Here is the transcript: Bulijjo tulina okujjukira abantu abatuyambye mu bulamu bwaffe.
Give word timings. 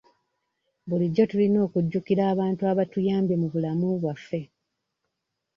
Bulijjo 0.89 1.23
tulina 1.31 1.57
okujjukira 1.67 2.21
abantu 2.33 2.61
abatuyambye 2.71 3.35
mu 3.41 3.47
bulamu 3.53 3.87
bwaffe. 4.01 4.41